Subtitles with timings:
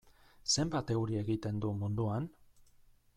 [0.55, 2.29] Zenbat euri egiten du munduan?